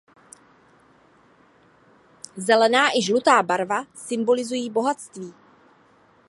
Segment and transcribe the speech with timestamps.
[2.37, 5.33] Zelená i žlutá barva symbolizují bohatství.